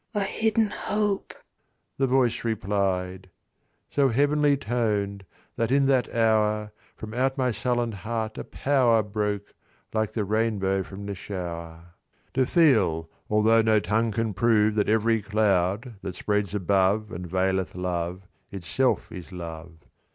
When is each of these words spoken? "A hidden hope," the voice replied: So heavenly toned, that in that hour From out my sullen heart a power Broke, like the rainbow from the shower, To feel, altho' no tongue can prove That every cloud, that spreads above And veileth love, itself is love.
"A 0.15 0.23
hidden 0.23 0.65
hope," 0.71 1.31
the 1.99 2.07
voice 2.07 2.43
replied: 2.43 3.29
So 3.91 4.09
heavenly 4.09 4.57
toned, 4.57 5.25
that 5.57 5.69
in 5.71 5.85
that 5.85 6.11
hour 6.11 6.71
From 6.95 7.13
out 7.13 7.37
my 7.37 7.51
sullen 7.51 7.91
heart 7.91 8.35
a 8.39 8.43
power 8.43 9.03
Broke, 9.03 9.53
like 9.93 10.13
the 10.13 10.25
rainbow 10.25 10.81
from 10.81 11.05
the 11.05 11.13
shower, 11.13 11.93
To 12.33 12.47
feel, 12.47 13.11
altho' 13.29 13.61
no 13.61 13.79
tongue 13.79 14.11
can 14.11 14.33
prove 14.33 14.73
That 14.73 14.89
every 14.89 15.21
cloud, 15.21 15.93
that 16.01 16.15
spreads 16.15 16.55
above 16.55 17.11
And 17.11 17.27
veileth 17.29 17.75
love, 17.75 18.23
itself 18.51 19.11
is 19.11 19.31
love. 19.31 19.85